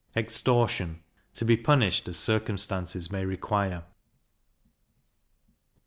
[0.15, 1.03] Extortion
[1.35, 3.83] to be punished as circumstances may require.